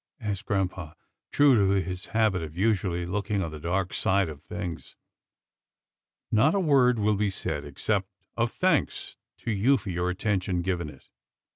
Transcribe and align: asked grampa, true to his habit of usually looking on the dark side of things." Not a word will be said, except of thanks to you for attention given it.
asked 0.19 0.47
grampa, 0.47 0.95
true 1.31 1.53
to 1.53 1.79
his 1.79 2.07
habit 2.07 2.41
of 2.41 2.57
usually 2.57 3.05
looking 3.05 3.43
on 3.43 3.51
the 3.51 3.59
dark 3.59 3.93
side 3.93 4.29
of 4.29 4.41
things." 4.41 4.95
Not 6.31 6.55
a 6.55 6.59
word 6.59 6.97
will 6.97 7.13
be 7.15 7.29
said, 7.29 7.63
except 7.65 8.07
of 8.35 8.51
thanks 8.51 9.15
to 9.41 9.51
you 9.51 9.77
for 9.77 10.09
attention 10.09 10.63
given 10.63 10.89
it. 10.89 11.07